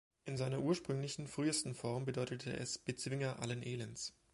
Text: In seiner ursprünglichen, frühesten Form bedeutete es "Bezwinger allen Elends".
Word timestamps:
In 0.25 0.35
seiner 0.35 0.57
ursprünglichen, 0.61 1.27
frühesten 1.27 1.75
Form 1.75 2.05
bedeutete 2.05 2.51
es 2.57 2.79
"Bezwinger 2.79 3.39
allen 3.39 3.61
Elends". 3.61 4.15